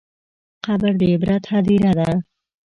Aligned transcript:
قبر 0.65 0.91
د 0.99 1.01
عبرت 1.11 1.43
هدیره 1.53 1.91
ده. 1.99 2.09